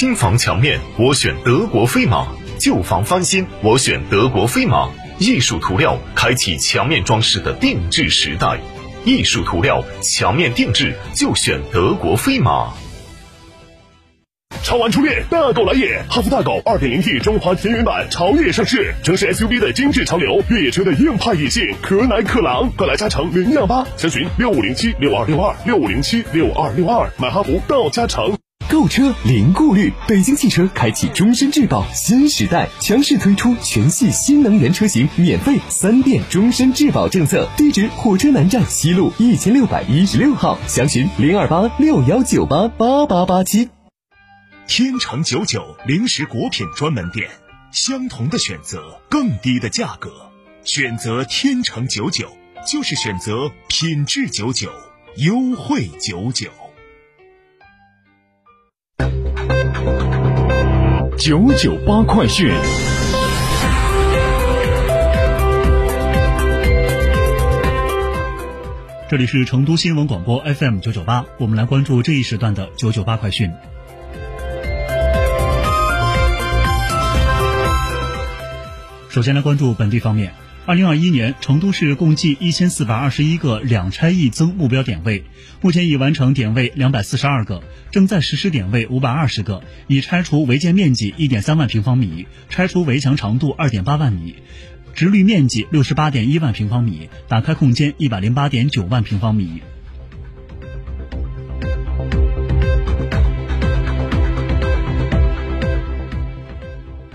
[0.00, 2.26] 新房墙面，我选德国飞马；
[2.58, 4.88] 旧房翻新，我选德国飞马。
[5.18, 8.58] 艺术涂料开启墙面装饰的定制时代，
[9.04, 12.72] 艺术涂料墙面定制就选德国飞马。
[14.62, 16.02] 超玩初恋，大狗来也！
[16.08, 28.39] 哈弗大狗 2.0T 中华田园版潮越上市，城市 SUV 的精致潮流，越野车的硬派野性，可奶可狼，快来加诚零幺八，详询六五零七六二六二六五零七六二六二，买哈弗到加诚。
[28.70, 37.48] 购车零顾虑，北京汽车开启终身质保新时代，强势推出全系新能源车型免费三电终身质保政策。
[37.56, 43.68] 地址：火车南站西路一千六百一十六号，详询零二八六幺九八八八八七。
[44.68, 47.28] 天成九九零食果品专门店，
[47.72, 50.30] 相同的选择，更低的价格，
[50.62, 52.30] 选择天成九九
[52.64, 54.70] 就是选择品质九九，
[55.16, 56.48] 优惠九九。
[61.20, 62.50] 九九八快讯，
[69.10, 73.52] 这里是成都新闻广播 FM 九九八，我们来关注这一时段的九九八快讯。
[79.10, 80.32] 首先来关注本地方面。
[80.70, 85.24] 二零二一年，成都市共计一千四百二十一个两拆一增目标点位，
[85.60, 94.36] 目前已完成点位两百四十二个，正在实施点位五百二十个，已拆除违建面积一点三万平方米，拆除围墙长度二点八万米，
[94.94, 99.62] 直率面积六十八点一万平方米，打开空间一百零八点九万平方米。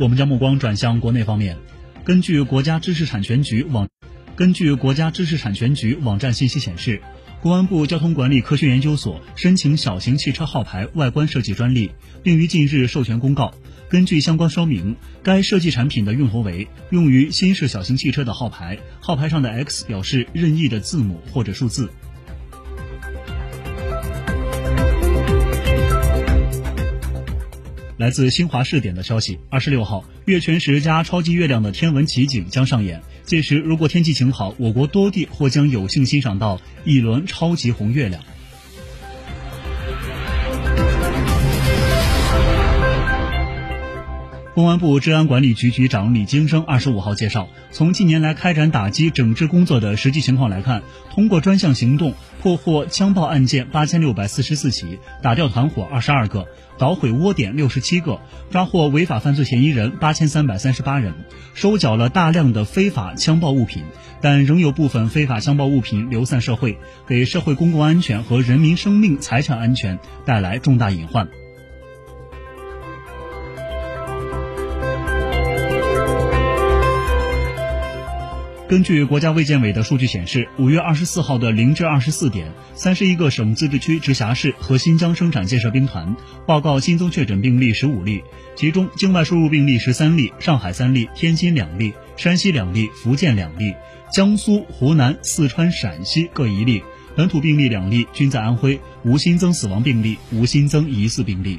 [0.00, 1.56] 我们将目光转向国内方面。
[2.04, 3.88] 根据国家知识产权局网，
[4.36, 7.00] 根据国家知识产权局网站信息显示，
[7.40, 11.90] 公安部交通管理科学研究所申请小型汽车号牌外观设计专利，
[12.22, 13.54] 并于近日授权公告。
[13.88, 21.88] 根据相关说明，该设计产品的用途为用于新式小型汽车的号牌，号牌上的 X 表示任意的字母或者数字。
[28.04, 33.00] 来自新华视点的消息，二十六号，月全食加超级月亮的天文奇景将上演。
[33.24, 38.22] 届时，如果天气晴好，我国多地或将有幸欣赏到一轮超级红月亮。
[44.54, 56.46] 公安部治安管理局局长李金生二十五号介绍，从近年来开展打击整治工作的实际情况来看，通过专项行动破获枪爆案件八千六百四十四起，打掉团伙二十二个，
[56.78, 61.14] 捣毁窝点六十七个，抓获违法犯罪嫌疑人八千三百三十八人，
[61.54, 63.82] 收缴了大量的非法枪爆物品，
[64.20, 66.78] 但仍有部分非法枪爆物品流散社会，
[67.08, 71.28] 给社会公共安全和人民生命财产安全带来重大隐患。
[78.66, 86.16] 根据国家卫健委的数据显示，五月二十四号的零至二十四点，三十一个省、自治区、直辖市和新疆生产建设兵团
[86.46, 88.22] 报告新增确诊病例十五例，
[88.56, 93.74] 其中境外输入病例十三例，上海三例，天津两例，山西两例，福建两例，
[94.10, 96.82] 江苏、湖南、四川、陕西各一例，
[97.14, 101.58] 本土病例两例，均在安徽，无新增死亡病例，无新增疑似病例。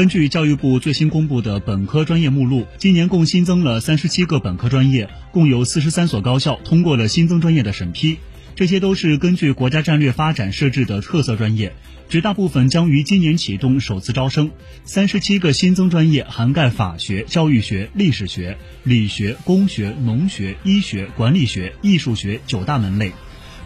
[0.00, 8.16] 根据教育部最新公布的本科专业目录，今年共新增了三十七个本科专业，共有四十三所高校通过了新增专业的审批。
[8.54, 11.74] 这些都是根据国家战略发展设置的特色专业，
[12.08, 14.50] 绝大部分将于今年启动首次招生。
[14.84, 23.12] 三十七个新增专业涵盖法学、教育学、历史学、理学、工学、农学、医学、管理学、艺术学九大门类，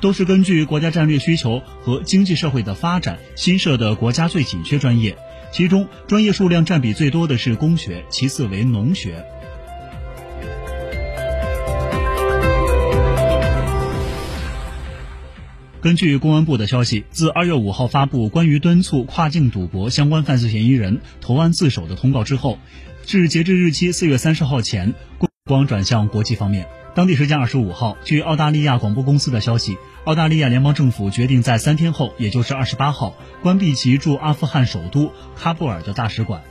[0.01, 5.17] 都是根据国家战略需求和经济社会的发展新设的国家最紧缺专业。
[5.55, 9.25] 其中，专业数量占比最多的是工学，其次为农学。
[15.81, 22.59] 根据公安部的消息，自二月五号发布关于敦促跨境赌博相关犯罪嫌疑人投案自首的通告之后，
[23.07, 24.93] 至截至日期四月三十号前，
[25.45, 26.67] 光转向国际方面。
[26.95, 36.45] 当地时间二十五号，据澳大利亚广播公司的消息，澳大利亚联邦政府决定在三天后，也就是二十八号，关闭其驻阿富汗首都喀布尔的大使馆。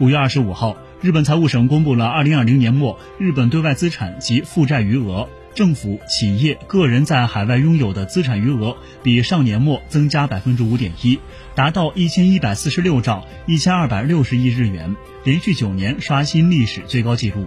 [0.00, 11.18] 五月二十五号，日本财务省公布了二零二零年末日本对外资产及负债余额，政府、企业、个人在海外拥有的资产余额比上年末增加百分之五点一，
[11.54, 17.46] 达到一千一百四十六兆一千二百六十亿日元，连续九年刷新历史最高纪录。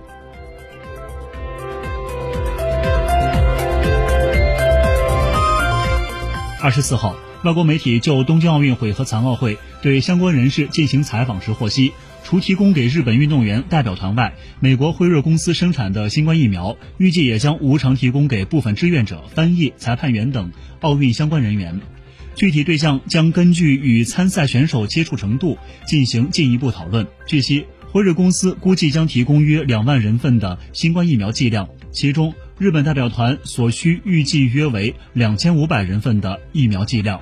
[6.61, 21.79] 二十四号，外国媒体就东京奥运会和残奥会对相关人士进行采访时获悉，除提供给日本运动员代表团外，美国辉瑞公司生产的新冠疫苗预计也将无偿提供给部分志愿者、翻译、裁判员等奥运相关人员。
[22.35, 27.05] 具体对象将根据与参赛选手接触程度进行进一步讨论。
[27.27, 32.33] 据悉，辉瑞公司估计将提供约两万人份的新冠疫苗剂量，其中。
[32.59, 37.19] 日本代表团所需预计约为两千五百人份的疫苗剂量。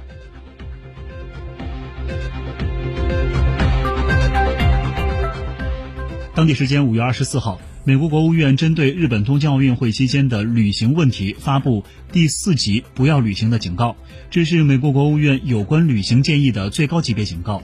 [6.42, 13.96] 当地时间五月二十四号，美国国务院针对日本东京奥运会期间的旅行问题发布第四级不要旅行的警告，
[14.32, 17.62] 这是美国国务院有关旅行建议的最高级别警告。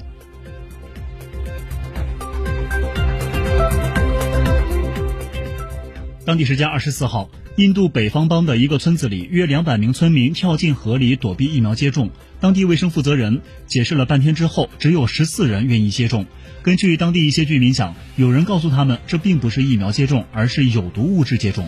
[6.23, 7.31] 当地时间二十四号。
[7.57, 12.11] 印度北方邦的一个村子里，约两百名村民跳进河里躲避疫苗接种。
[12.39, 16.27] 当地卫生负责人解释了半天之后，只有十四人愿意接种。
[16.61, 21.67] 根据当地一些居民讲，有人告诉他们，这并不是疫苗接种，而是有毒物质接种。